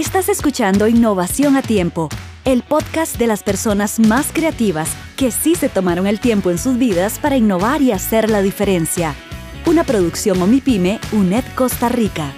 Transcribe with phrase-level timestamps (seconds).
[0.00, 2.08] Estás escuchando Innovación a Tiempo,
[2.46, 6.78] el podcast de las personas más creativas que sí se tomaron el tiempo en sus
[6.78, 9.14] vidas para innovar y hacer la diferencia.
[9.66, 12.32] Una producción Omipime, UNED Costa Rica.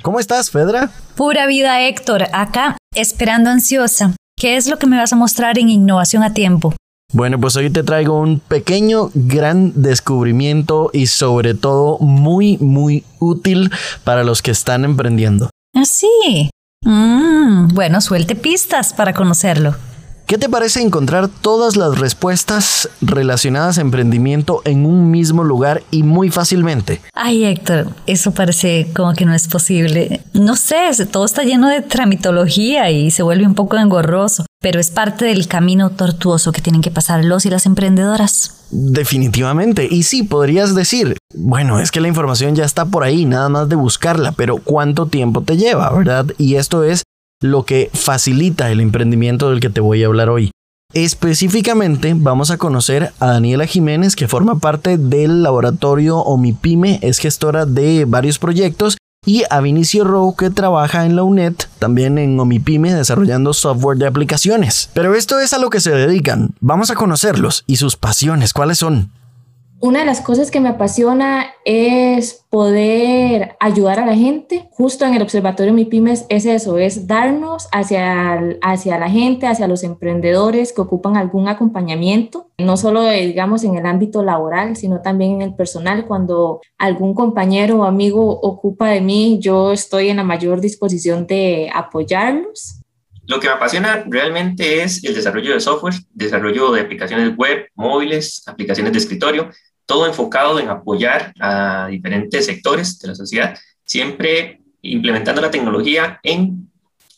[0.00, 0.90] ¿Cómo estás, Fedra?
[1.14, 4.16] Pura vida, Héctor, acá, esperando ansiosa.
[4.34, 6.72] ¿Qué es lo que me vas a mostrar en Innovación a Tiempo?
[7.12, 13.70] Bueno, pues hoy te traigo un pequeño, gran descubrimiento y sobre todo muy, muy útil
[14.02, 15.48] para los que están emprendiendo.
[15.72, 16.50] Así.
[16.84, 19.76] Ah, bueno, suelte pistas para conocerlo.
[20.26, 26.02] ¿Qué te parece encontrar todas las respuestas relacionadas a emprendimiento en un mismo lugar y
[26.02, 27.00] muy fácilmente?
[27.14, 30.22] Ay, Héctor, eso parece como que no es posible.
[30.32, 34.90] No sé, todo está lleno de tramitología y se vuelve un poco engorroso, pero es
[34.90, 38.64] parte del camino tortuoso que tienen que pasar los y las emprendedoras.
[38.72, 39.86] Definitivamente.
[39.88, 43.68] Y sí, podrías decir, bueno, es que la información ya está por ahí, nada más
[43.68, 46.26] de buscarla, pero ¿cuánto tiempo te lleva, verdad?
[46.36, 47.04] Y esto es
[47.40, 50.50] lo que facilita el emprendimiento del que te voy a hablar hoy.
[50.92, 57.66] Específicamente vamos a conocer a Daniela Jiménez que forma parte del laboratorio Omipime, es gestora
[57.66, 58.96] de varios proyectos
[59.26, 64.06] y a Vinicio Rowe que trabaja en la UNED, también en Omipime desarrollando software de
[64.06, 64.88] aplicaciones.
[64.94, 66.54] Pero esto es a lo que se dedican.
[66.60, 69.10] Vamos a conocerlos y sus pasiones, ¿cuáles son?
[69.86, 74.68] Una de las cosas que me apasiona es poder ayudar a la gente.
[74.72, 79.84] Justo en el Observatorio MIPIMES es eso, es darnos hacia, hacia la gente, hacia los
[79.84, 85.42] emprendedores que ocupan algún acompañamiento, no solo digamos en el ámbito laboral, sino también en
[85.42, 86.04] el personal.
[86.04, 91.70] Cuando algún compañero o amigo ocupa de mí, yo estoy en la mayor disposición de
[91.72, 92.80] apoyarlos.
[93.28, 98.42] Lo que me apasiona realmente es el desarrollo de software, desarrollo de aplicaciones web, móviles,
[98.46, 99.50] aplicaciones de escritorio,
[99.86, 106.70] todo enfocado en apoyar a diferentes sectores de la sociedad, siempre implementando la tecnología en...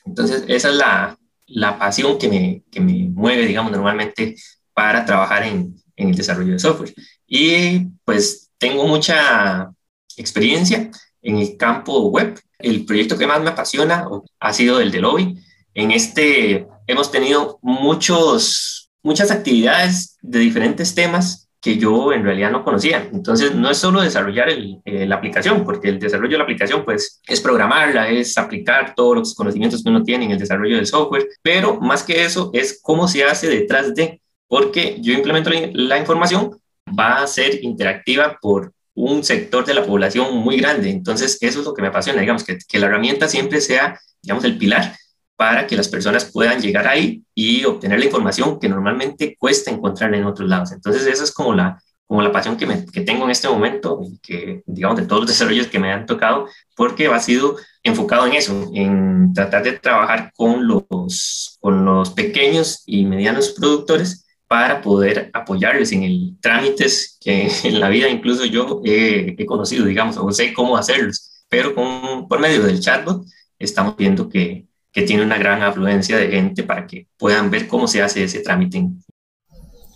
[0.05, 4.37] Entonces, esa es la, la pasión que me, que me, mueve, digamos, normalmente
[4.73, 6.95] para trabajar en, en el desarrollo de software.
[7.27, 9.71] Y pues tengo mucha
[10.17, 10.91] experiencia
[11.23, 12.41] en el campo web.
[12.59, 14.06] El proyecto que más me apasiona
[14.41, 15.39] ha sido el de Lobby.
[15.75, 22.65] En este hemos tenido muchos, muchas actividades de diferentes temas que yo en realidad no
[22.65, 23.09] conocía.
[23.13, 27.21] Entonces, no es solo desarrollar eh, la aplicación, porque el desarrollo de la aplicación, pues,
[27.27, 31.29] es programarla, es aplicar todos los conocimientos que uno tiene en el desarrollo del software,
[31.43, 36.59] pero más que eso es cómo se hace detrás de, porque yo implemento la información,
[36.99, 40.91] va a ser interactiva por un sector de la población muy grande.
[40.91, 44.45] Entonces, eso es lo que me apasiona, digamos, que, que la herramienta siempre sea, digamos,
[44.45, 44.95] el pilar
[45.38, 50.12] para que las personas puedan llegar ahí y obtener la información que normalmente cuesta encontrar
[50.12, 50.72] en otros lados.
[50.72, 54.19] Entonces, esa es como la, como la pasión que, que tengo en este momento y
[54.19, 57.54] que, digamos, de todos los desarrollos que me han tocado, porque ha sido
[57.84, 64.26] enfocado en eso, en tratar de trabajar con los, con los pequeños y medianos productores
[64.49, 69.84] para poder apoyarles en el trámites que en la vida incluso yo he, he conocido,
[69.84, 73.25] digamos, o sé cómo hacerlos, pero con, por medio del chatbot
[73.56, 77.87] estamos viendo que, que tiene una gran afluencia de gente para que puedan ver cómo
[77.88, 78.87] se hace ese trámite.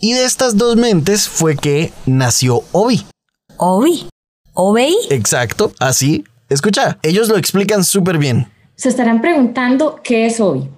[0.00, 3.06] Y de estas dos mentes fue que nació Obi.
[3.56, 4.08] ¿Obi?
[4.52, 4.96] ¿Obi?
[5.10, 6.24] Exacto, así.
[6.48, 8.48] Escucha, ellos lo explican súper bien.
[8.74, 10.68] Se estarán preguntando qué es Obi.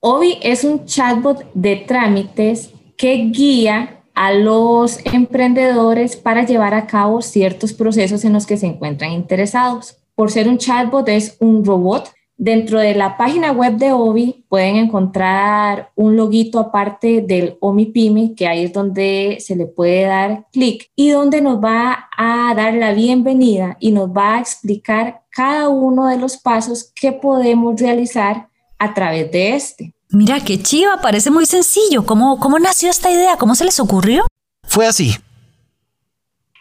[0.00, 7.22] Obi es un chatbot de trámites que guía a los emprendedores para llevar a cabo
[7.22, 9.96] ciertos procesos en los que se encuentran interesados.
[10.14, 12.10] Por ser un chatbot es un robot
[12.42, 18.46] Dentro de la página web de OBI pueden encontrar un loguito aparte del OMIPYME, que
[18.46, 22.94] ahí es donde se le puede dar clic y donde nos va a dar la
[22.94, 28.48] bienvenida y nos va a explicar cada uno de los pasos que podemos realizar
[28.78, 29.92] a través de este.
[30.08, 32.06] Mira qué chiva, parece muy sencillo.
[32.06, 33.36] ¿Cómo, cómo nació esta idea?
[33.36, 34.26] ¿Cómo se les ocurrió?
[34.66, 35.14] Fue así.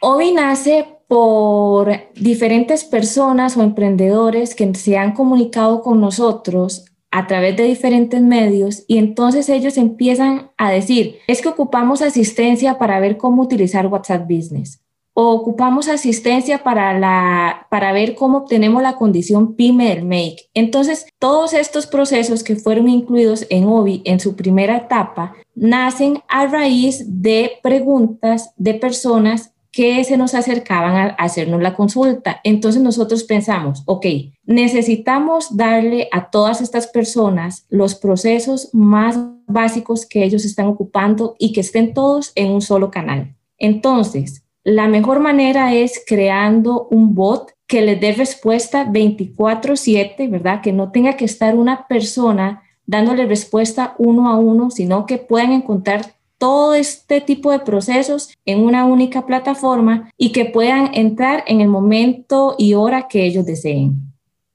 [0.02, 7.58] OBI nace por diferentes personas o emprendedores que se han comunicado con nosotros a través
[7.58, 13.18] de diferentes medios y entonces ellos empiezan a decir, es que ocupamos asistencia para ver
[13.18, 14.84] cómo utilizar WhatsApp Business
[15.16, 20.50] o ocupamos asistencia para, la, para ver cómo obtenemos la condición PYME del MAKE.
[20.54, 26.46] Entonces, todos estos procesos que fueron incluidos en OBI en su primera etapa nacen a
[26.46, 32.42] raíz de preguntas de personas que se nos acercaban a hacernos la consulta.
[32.44, 34.06] Entonces nosotros pensamos, ok,
[34.46, 41.54] necesitamos darle a todas estas personas los procesos más básicos que ellos están ocupando y
[41.54, 43.36] que estén todos en un solo canal.
[43.58, 50.62] Entonces, La mejor manera es creando un bot que les dé respuesta 24/7, ¿verdad?
[50.62, 55.54] Que no tenga que estar una persona dándole respuesta uno a uno, sino que puedan
[55.54, 61.62] encontrar todo este tipo de procesos en una única plataforma y que puedan entrar en
[61.62, 64.12] el momento y hora que ellos deseen.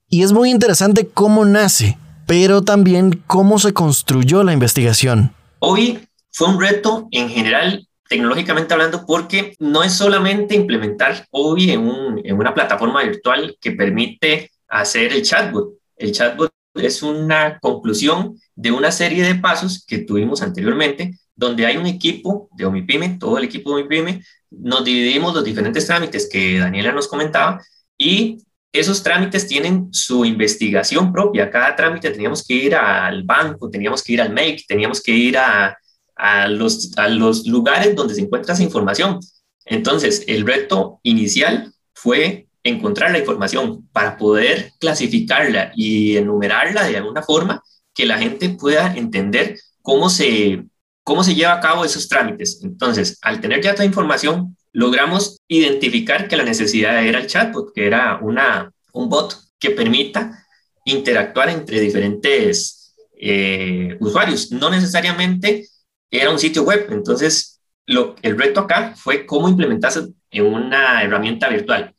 [0.09, 1.97] Y es muy interesante cómo nace,
[2.27, 5.33] pero también cómo se construyó la investigación.
[5.61, 6.01] Hoy
[6.33, 11.91] fue un reto en general tecnológicamente hablando, porque no es solamente implementar OBI en,
[12.25, 15.71] en una plataforma virtual que permite hacer el chatbot.
[15.97, 21.77] El chatbot es una conclusión de una serie de pasos que tuvimos anteriormente, donde hay
[21.77, 26.59] un equipo de OMIPYME, todo el equipo de OMIPYME, nos dividimos los diferentes trámites que
[26.59, 27.61] Daniela nos comentaba
[27.99, 28.39] y
[28.73, 31.51] esos trámites tienen su investigación propia.
[31.51, 35.39] Cada trámite teníamos que ir al banco, teníamos que ir al MAKE, teníamos que ir
[35.39, 35.77] a,
[36.17, 39.21] a los, a los lugares donde se encuentra esa información.
[39.65, 47.23] Entonces, el reto inicial fue encontrar la información para poder clasificarla y enumerarla de alguna
[47.23, 47.63] forma
[47.95, 50.65] que la gente pueda entender cómo se,
[51.05, 52.61] cómo se lleva a cabo esos trámites.
[52.63, 57.87] Entonces, al tener ya toda información, logramos identificar que la necesidad era el chatbot, que
[57.87, 60.45] era una, un bot que permita
[60.85, 65.69] interactuar entre diferentes eh, usuarios, no necesariamente
[66.11, 66.89] era un sitio web.
[66.91, 71.95] Entonces, lo, el reto acá fue cómo implementarse en una herramienta virtual.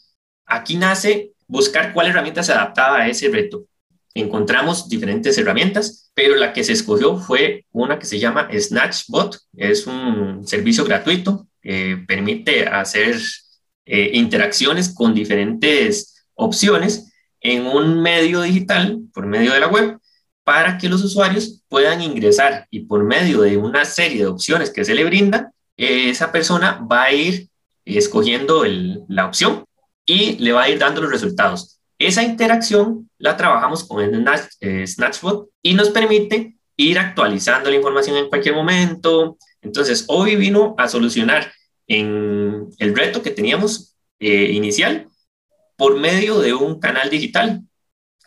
[0.45, 3.65] Aquí nace buscar cuál herramienta se adaptaba a ese reto.
[4.17, 9.37] Encontramos diferentes herramientas, pero la que se escogió fue una que se llama Snatchbot.
[9.57, 13.17] Es un servicio gratuito que permite hacer
[13.85, 19.99] eh, interacciones con diferentes opciones en un medio digital por medio de la web
[20.45, 24.85] para que los usuarios puedan ingresar y por medio de una serie de opciones que
[24.85, 27.49] se le brinda, esa persona va a ir
[27.83, 28.63] escogiendo
[29.09, 29.65] la opción
[30.05, 31.74] y le va a ir dando los resultados.
[31.97, 34.25] Esa interacción la trabajamos con el
[34.59, 39.37] eh, Snatchbot y nos permite ir actualizando la información en cualquier momento.
[39.61, 41.51] Entonces, hoy vino a solucionar
[41.87, 45.07] el reto que teníamos eh, inicial
[45.77, 47.61] por medio de un canal digital,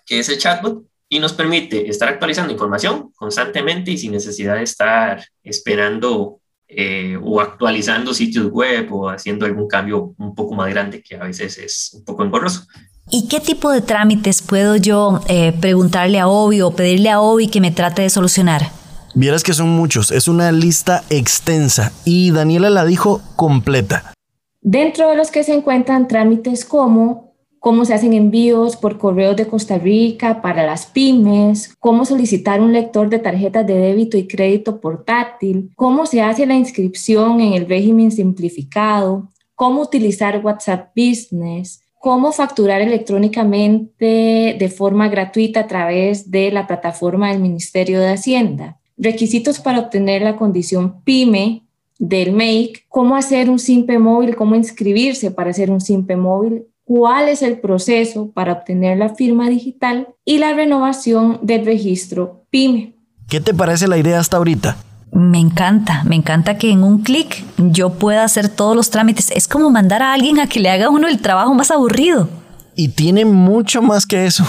[0.07, 4.63] que es el chatbot, y nos permite estar actualizando información constantemente y sin necesidad de
[4.63, 11.03] estar esperando eh, o actualizando sitios web o haciendo algún cambio un poco más grande
[11.03, 12.67] que a veces es un poco engorroso.
[13.11, 17.49] ¿Y qué tipo de trámites puedo yo eh, preguntarle a Obi o pedirle a Obi
[17.49, 18.71] que me trate de solucionar?
[19.15, 24.13] Vieras que son muchos, es una lista extensa y Daniela la dijo completa.
[24.61, 29.49] Dentro de los que se encuentran trámites como cómo se hacen envíos por correos de
[29.49, 34.81] Costa Rica para las pymes, cómo solicitar un lector de tarjetas de débito y crédito
[34.81, 42.33] portátil, cómo se hace la inscripción en el régimen simplificado, cómo utilizar WhatsApp Business, cómo
[42.33, 49.61] facturar electrónicamente de forma gratuita a través de la plataforma del Ministerio de Hacienda, requisitos
[49.61, 51.65] para obtener la condición PYME
[51.99, 57.29] del MAKE, cómo hacer un SIMPE móvil, cómo inscribirse para hacer un SIMPE móvil, cuál
[57.29, 62.95] es el proceso para obtener la firma digital y la renovación del registro PYME.
[63.29, 64.77] ¿Qué te parece la idea hasta ahorita?
[65.13, 69.31] Me encanta, me encanta que en un clic yo pueda hacer todos los trámites.
[69.31, 72.29] Es como mandar a alguien a que le haga uno el trabajo más aburrido.
[72.75, 74.45] Y tiene mucho más que eso.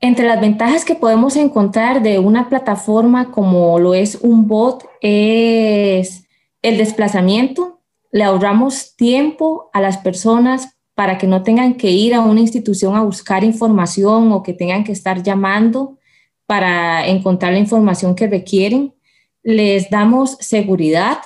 [0.00, 6.24] Entre las ventajas que podemos encontrar de una plataforma como lo es un bot es
[6.62, 7.80] el desplazamiento.
[8.12, 12.96] Le ahorramos tiempo a las personas para que no tengan que ir a una institución
[12.96, 15.98] a buscar información o que tengan que estar llamando
[16.46, 18.94] para encontrar la información que requieren.
[19.48, 21.20] Les damos seguridad,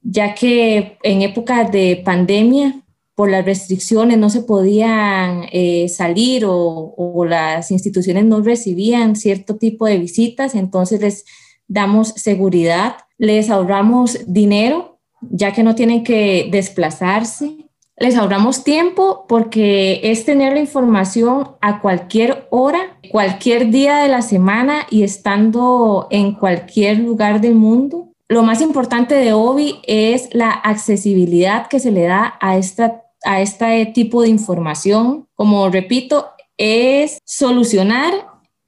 [0.00, 2.84] ya que en épocas de pandemia,
[3.16, 9.56] por las restricciones, no se podían eh, salir o, o las instituciones no recibían cierto
[9.56, 11.24] tipo de visitas, entonces les
[11.66, 17.65] damos seguridad, les ahorramos dinero, ya que no tienen que desplazarse
[17.98, 24.20] les ahorramos tiempo porque es tener la información a cualquier hora, cualquier día de la
[24.20, 28.12] semana y estando en cualquier lugar del mundo.
[28.28, 33.40] Lo más importante de OBI es la accesibilidad que se le da a, esta, a
[33.40, 35.28] este tipo de información.
[35.34, 36.26] Como repito,
[36.58, 38.12] es solucionar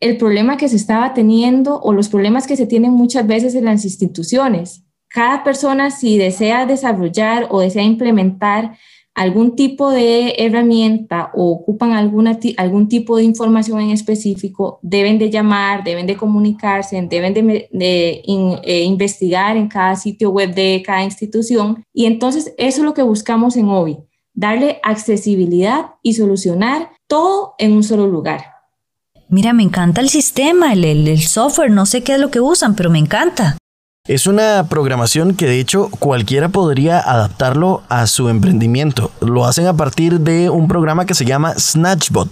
[0.00, 3.66] el problema que se estaba teniendo o los problemas que se tienen muchas veces en
[3.66, 4.84] las instituciones.
[5.08, 8.78] Cada persona, si desea desarrollar o desea implementar
[9.18, 15.82] algún tipo de herramienta o ocupan algún tipo de información en específico, deben de llamar,
[15.82, 21.82] deben de comunicarse, deben de, eh, investigar en cada sitio web de cada institución.
[21.92, 23.98] Y entonces eso es lo que buscamos en OBI,
[24.34, 28.44] darle accesibilidad y solucionar todo en un solo lugar.
[29.28, 32.76] Mira, me encanta el sistema, el, el software, no sé qué es lo que usan,
[32.76, 33.58] pero me encanta.
[34.08, 39.10] Es una programación que de hecho cualquiera podría adaptarlo a su emprendimiento.
[39.20, 42.30] Lo hacen a partir de un programa que se llama Snatchbot.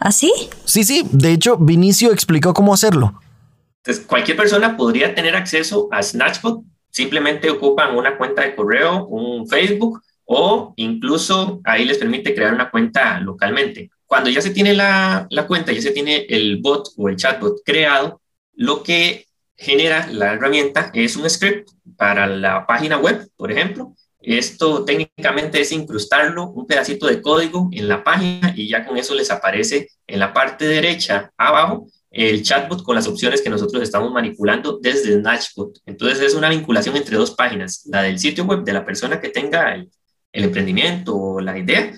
[0.00, 0.32] ¿Ah, sí?
[0.64, 1.06] Sí, sí.
[1.12, 3.20] De hecho, Vinicio explicó cómo hacerlo.
[3.82, 6.62] Entonces, cualquier persona podría tener acceso a Snatchbot.
[6.88, 12.70] Simplemente ocupan una cuenta de correo, un Facebook o incluso ahí les permite crear una
[12.70, 13.90] cuenta localmente.
[14.06, 17.58] Cuando ya se tiene la, la cuenta, ya se tiene el bot o el chatbot
[17.62, 18.22] creado,
[18.54, 19.27] lo que
[19.58, 23.94] genera la herramienta es un script para la página web, por ejemplo.
[24.20, 29.14] Esto técnicamente es incrustarlo, un pedacito de código en la página y ya con eso
[29.14, 34.10] les aparece en la parte derecha abajo el chatbot con las opciones que nosotros estamos
[34.12, 35.80] manipulando desde Snatchbot.
[35.86, 39.28] Entonces es una vinculación entre dos páginas, la del sitio web de la persona que
[39.28, 39.90] tenga el,
[40.32, 41.92] el emprendimiento o la idea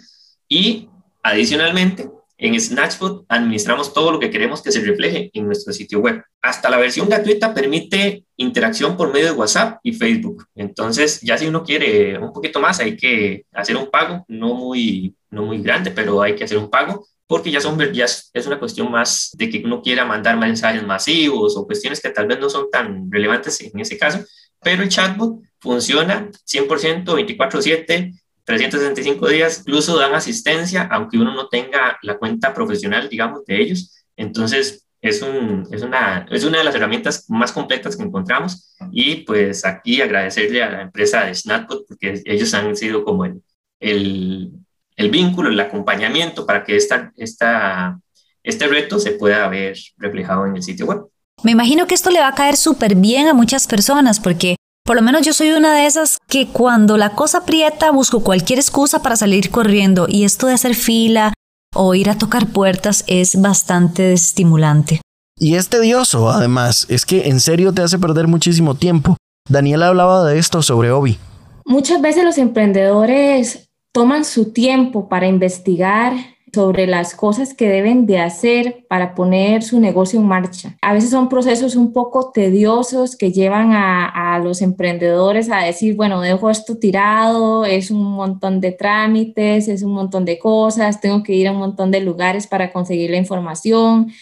[0.49, 0.89] y
[1.23, 2.11] adicionalmente
[2.41, 6.23] en Snatchbot administramos todo lo que queremos que se refleje en nuestro sitio web.
[6.41, 10.47] Hasta la versión gratuita permite interacción por medio de WhatsApp y Facebook.
[10.55, 15.15] Entonces, ya si uno quiere un poquito más, hay que hacer un pago, no muy,
[15.31, 18.59] no muy grande, pero hay que hacer un pago porque ya, son, ya es una
[18.59, 22.49] cuestión más de que uno quiera mandar mensajes masivos o cuestiones que tal vez no
[22.49, 24.25] son tan relevantes en ese caso,
[24.63, 28.20] pero el chatbot funciona 100% 24/7
[28.51, 33.95] 365 días, incluso dan asistencia, aunque uno no tenga la cuenta profesional, digamos, de ellos.
[34.17, 39.17] Entonces, es, un, es, una, es una de las herramientas más completas que encontramos y
[39.17, 43.43] pues aquí agradecerle a la empresa de Snapbot porque ellos han sido como el,
[43.79, 44.51] el,
[44.97, 47.99] el vínculo, el acompañamiento para que esta, esta,
[48.43, 51.07] este reto se pueda ver reflejado en el sitio web.
[51.43, 54.97] Me imagino que esto le va a caer súper bien a muchas personas porque por
[54.97, 59.03] lo menos yo soy una de esas que cuando la cosa aprieta busco cualquier excusa
[59.03, 61.33] para salir corriendo y esto de hacer fila
[61.75, 65.01] o ir a tocar puertas es bastante estimulante.
[65.39, 69.17] Y es tedioso, además, es que en serio te hace perder muchísimo tiempo.
[69.49, 71.19] Daniela hablaba de esto sobre Obi.
[71.65, 76.15] Muchas veces los emprendedores toman su tiempo para investigar
[76.53, 80.77] sobre las cosas que deben de hacer para poner su negocio en marcha.
[80.81, 85.97] A veces son procesos un poco tediosos que llevan a, a, los emprendedores a decir,
[85.97, 91.23] bueno, dejo esto tirado, es un montón de trámites, es un montón de cosas, tengo
[91.23, 94.13] que ir a un montón de lugares para conseguir la información,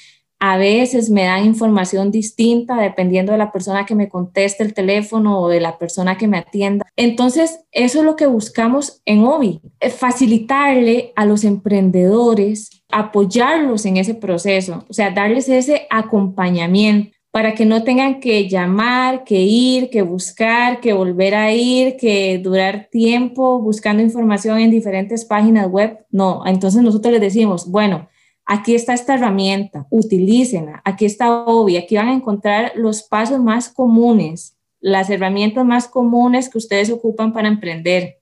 [0.40, 5.40] a veces me dan información distinta dependiendo de la persona que me conteste el teléfono
[5.40, 6.87] o de la persona que me atienda.
[6.97, 9.61] Entonces, eso es lo que buscamos en OBI,
[9.97, 17.66] facilitarle a los emprendedores, apoyarlos en ese proceso, o sea, darles ese acompañamiento para que
[17.66, 23.61] no tengan que llamar, que ir, que buscar, que volver a ir, que durar tiempo
[23.61, 25.99] buscando información en diferentes páginas web.
[26.11, 28.09] No, entonces nosotros les decimos, bueno,
[28.50, 30.81] Aquí está esta herramienta, utilícenla.
[30.83, 36.49] Aquí está OBI, aquí van a encontrar los pasos más comunes, las herramientas más comunes
[36.49, 38.17] que ustedes ocupan para emprender.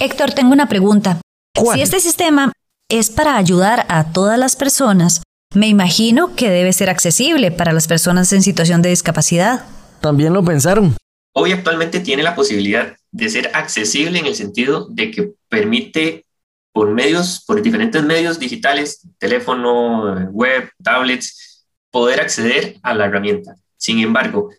[0.00, 1.20] Héctor, tengo una pregunta.
[1.72, 2.52] Si este sistema
[2.90, 5.22] es para ayudar a todas las personas,
[5.54, 9.66] me imagino que debe ser accesible para las personas en situación de discapacidad.
[10.00, 10.96] También lo pensaron.
[11.32, 16.26] Hoy actualmente tiene la posibilidad de ser accesible en el sentido de que permite
[16.72, 23.54] por medios, por diferentes medios digitales, teléfono, web, tablets, poder acceder a la herramienta.
[23.76, 24.50] Sin embargo,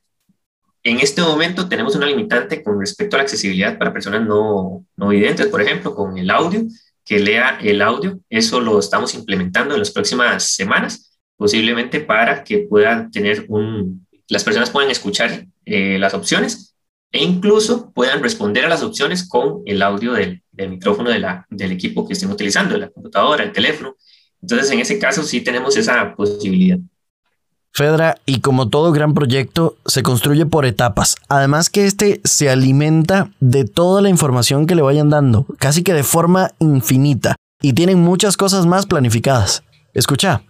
[0.83, 5.07] en este momento tenemos una limitante con respecto a la accesibilidad para personas no, no
[5.09, 6.63] videntes, por ejemplo, con el audio,
[7.05, 8.19] que lea el audio.
[8.29, 14.43] Eso lo estamos implementando en las próximas semanas, posiblemente para que puedan tener un, las
[14.43, 16.72] personas puedan escuchar eh, las opciones
[17.13, 21.71] e incluso puedan responder a las opciones con el audio del, micrófono de la, del
[21.71, 23.95] equipo que estén utilizando, la computadora, el teléfono.
[24.41, 26.79] Entonces, en ese caso sí tenemos esa posibilidad.
[27.71, 31.15] Fedra, y como todo gran proyecto, se construye por etapas.
[31.29, 35.93] Además que este se alimenta de toda la información que le vayan dando, casi que
[35.93, 39.63] de forma infinita, y tienen muchas cosas más planificadas.
[39.93, 40.41] Escucha.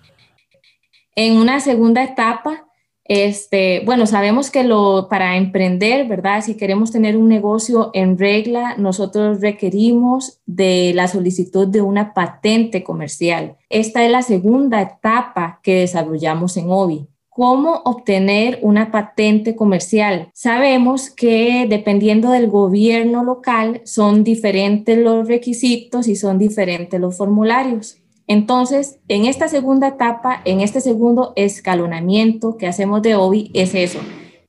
[1.15, 2.65] En una segunda etapa
[3.05, 6.41] este, bueno, sabemos que lo, para emprender, ¿verdad?
[6.41, 12.83] Si queremos tener un negocio en regla, nosotros requerimos de la solicitud de una patente
[12.83, 13.57] comercial.
[13.69, 17.07] Esta es la segunda etapa que desarrollamos en OBI.
[17.35, 20.29] cómo obtener una patente comercial.
[20.35, 28.02] Sabemos que dependiendo del gobierno local son diferentes los requisitos y son diferentes los formularios.
[28.27, 33.99] Entonces, en esta segunda etapa, en este segundo escalonamiento que hacemos de OBI, es eso.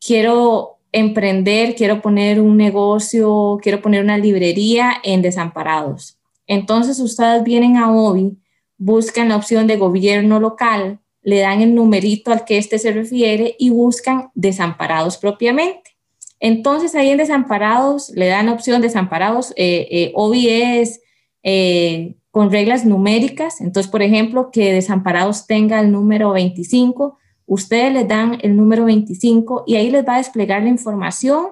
[0.00, 6.18] Quiero emprender, quiero poner un negocio, quiero poner una librería en desamparados.
[6.46, 8.36] Entonces, ustedes vienen a OBI,
[8.78, 13.56] buscan la opción de gobierno local, le dan el numerito al que éste se refiere
[13.58, 15.96] y buscan desamparados propiamente.
[16.38, 19.52] Entonces, ahí en desamparados le dan opción desamparados.
[19.56, 21.00] Eh, eh, OBI es
[21.42, 23.60] eh, con reglas numéricas.
[23.60, 29.62] Entonces, por ejemplo, que desamparados tenga el número 25, ustedes les dan el número 25
[29.68, 31.50] y ahí les va a desplegar la información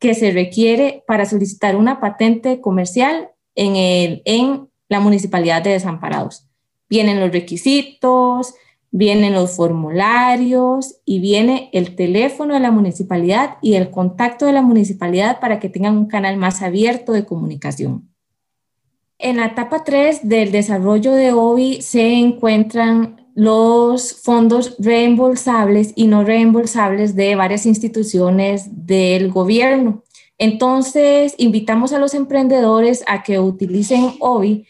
[0.00, 6.48] que se requiere para solicitar una patente comercial en, el, en la municipalidad de desamparados.
[6.88, 8.52] Vienen los requisitos,
[8.90, 14.62] vienen los formularios y viene el teléfono de la municipalidad y el contacto de la
[14.62, 18.15] municipalidad para que tengan un canal más abierto de comunicación.
[19.18, 26.24] En la etapa 3 del desarrollo de OBI se encuentran los fondos reembolsables y no
[26.24, 30.02] reembolsables de varias instituciones del gobierno.
[30.38, 34.66] Entonces, invitamos a los emprendedores a que utilicen OBI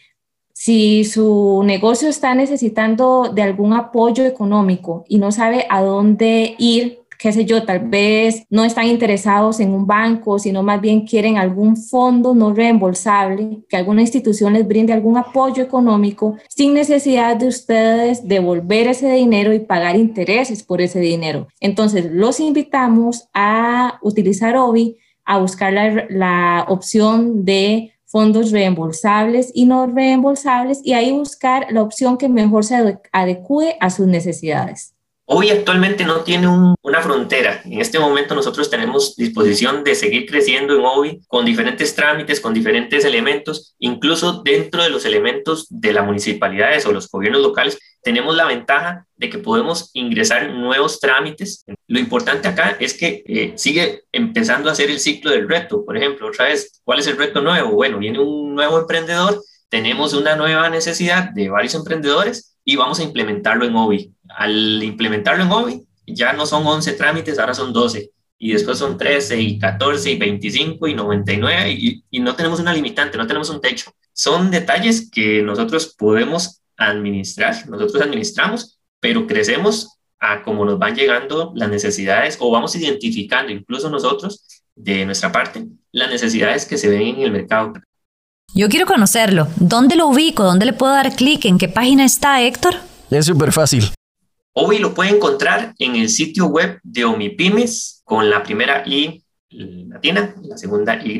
[0.53, 7.01] si su negocio está necesitando de algún apoyo económico y no sabe a dónde ir
[7.17, 11.37] qué sé yo, tal vez no están interesados en un banco, sino más bien quieren
[11.37, 17.47] algún fondo no reembolsable, que alguna institución les brinde algún apoyo económico sin necesidad de
[17.47, 21.47] ustedes devolver ese dinero y pagar intereses por ese dinero.
[21.59, 29.65] Entonces, los invitamos a utilizar OBI, a buscar la, la opción de fondos reembolsables y
[29.65, 34.96] no reembolsables y ahí buscar la opción que mejor se adecue a sus necesidades.
[35.29, 37.61] Hoy actualmente no tiene una frontera.
[37.65, 42.53] En este momento nosotros tenemos disposición de seguir creciendo en OBI con diferentes trámites, con
[42.53, 48.37] diferentes elementos, incluso dentro de los elementos de las municipalidades o los gobiernos locales, tenemos
[48.37, 51.65] la ventaja de que podemos ingresar nuevos trámites.
[51.87, 55.83] Lo importante acá es que eh, sigue empezando a hacer el ciclo del reto.
[55.83, 57.71] Por ejemplo, otra vez, ¿cuál es el reto nuevo?
[57.71, 63.03] Bueno, viene un nuevo emprendedor, tenemos una nueva necesidad de varios emprendedores y vamos a
[63.03, 68.11] implementarlo en OBI al implementarlo en OBI, ya no son 11 trámites, ahora son 12.
[68.39, 72.73] Y después son 13 y 14 y 25 y 99 y, y no tenemos una
[72.73, 73.91] limitante, no tenemos un techo.
[74.13, 81.51] Son detalles que nosotros podemos administrar, nosotros administramos, pero crecemos a cómo nos van llegando
[81.55, 87.01] las necesidades o vamos identificando incluso nosotros de nuestra parte las necesidades que se ven
[87.15, 87.73] en el mercado.
[88.57, 89.47] Yo quiero conocerlo.
[89.57, 90.43] ¿Dónde lo ubico?
[90.43, 91.45] ¿Dónde le puedo dar clic?
[91.45, 92.75] ¿En qué página está, Héctor?
[93.11, 93.91] Es súper fácil.
[94.53, 100.33] Hoy lo puede encontrar en el sitio web de Omipymes con la primera I latina,
[100.41, 101.19] la segunda Y,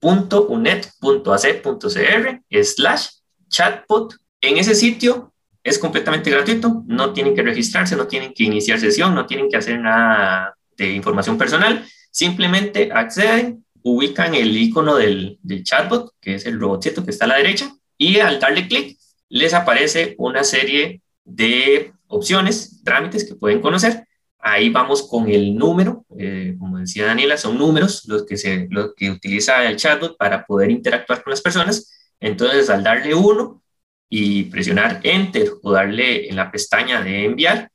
[0.00, 3.06] punto unet.ac.cr slash
[3.50, 4.14] chatbot.
[4.40, 9.14] En ese sitio es completamente gratuito, no tienen que registrarse, no tienen que iniciar sesión,
[9.14, 16.14] no tienen que hacer nada de información personal, simplemente acceden, ubican el icono del, chatbot,
[16.20, 18.98] que es el robotcito que está a la derecha, y al darle clic
[19.28, 24.06] les aparece una serie de opciones, trámites que pueden conocer.
[24.38, 28.94] Ahí vamos con el número, eh, como decía Daniela, son números los que, se, los
[28.96, 31.92] que utiliza el chatbot para poder interactuar con las personas.
[32.20, 33.62] Entonces, al darle uno
[34.08, 37.70] y presionar Enter o darle en la pestaña de enviar,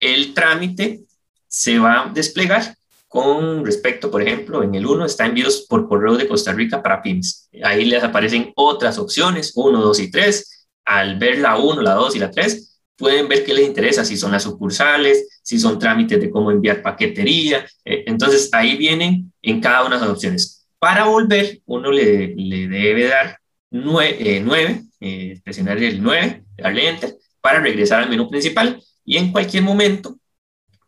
[0.00, 1.00] el trámite
[1.46, 2.76] se va a desplegar
[3.10, 7.02] con respecto, por ejemplo, en el 1 está envíos por correo de Costa Rica para
[7.02, 7.48] PIMS.
[7.64, 10.68] Ahí les aparecen otras opciones, 1, 2 y 3.
[10.84, 14.16] Al ver la 1, la 2 y la 3, pueden ver qué les interesa, si
[14.16, 17.66] son las sucursales, si son trámites de cómo enviar paquetería.
[17.84, 20.68] Eh, entonces ahí vienen en cada una de las opciones.
[20.78, 27.16] Para volver, uno le, le debe dar 9, eh, eh, presionar el 9, darle enter,
[27.40, 30.19] para regresar al menú principal y en cualquier momento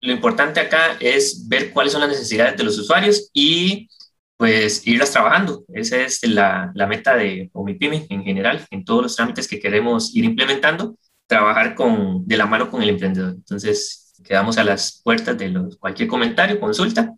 [0.00, 3.90] Lo importante acá es ver cuáles son las necesidades de los usuarios y
[4.38, 5.64] pues irlas trabajando.
[5.68, 10.24] Esa es la, meta de OmiPyme en general, en todos los trámites que queremos ir
[10.24, 13.34] implementando, trabajar de la mano con el emprendedor.
[13.34, 17.14] Entonces, quedamos a las puertas de los, cualquier comentario, consulta.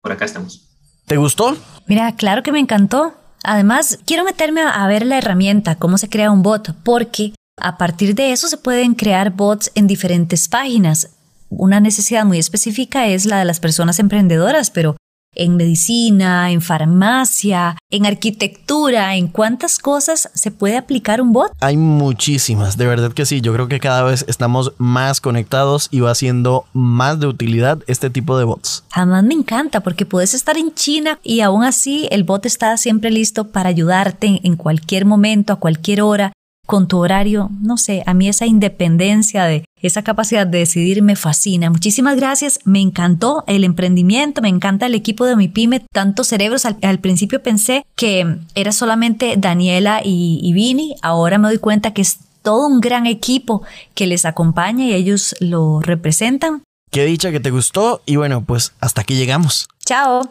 [0.00, 0.75] Por acá estamos.
[1.06, 1.56] ¿Te gustó?
[1.86, 3.14] Mira, claro que me encantó.
[3.44, 8.16] Además, quiero meterme a ver la herramienta, cómo se crea un bot, porque a partir
[8.16, 11.10] de eso se pueden crear bots en diferentes páginas.
[11.48, 14.96] Una necesidad muy específica es la de las personas emprendedoras, pero
[15.36, 21.52] en medicina, en farmacia, en arquitectura, en cuántas cosas se puede aplicar un bot.
[21.60, 23.40] Hay muchísimas, de verdad que sí.
[23.40, 28.10] Yo creo que cada vez estamos más conectados y va siendo más de utilidad este
[28.10, 28.84] tipo de bots.
[28.92, 33.10] Además me encanta porque puedes estar en China y aún así el bot está siempre
[33.10, 36.32] listo para ayudarte en cualquier momento, a cualquier hora
[36.66, 41.16] con tu horario, no sé, a mí esa independencia de esa capacidad de decidir me
[41.16, 41.70] fascina.
[41.70, 46.64] Muchísimas gracias, me encantó el emprendimiento, me encanta el equipo de mi pyme, tantos cerebros.
[46.64, 52.02] Al, principio pensé que era solamente Daniela y, y Vini, ahora me doy cuenta que
[52.02, 53.62] es todo un gran equipo
[53.94, 56.62] que les acompaña y ellos lo representan.
[56.90, 59.68] Qué dicha que te gustó y bueno, pues hasta aquí llegamos.
[59.84, 60.30] Chao.